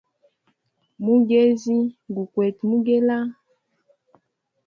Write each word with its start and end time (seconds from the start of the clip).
Mugezi 1.03 1.75
gu 2.13 2.23
kwete 2.31 2.61
mugela. 2.69 3.17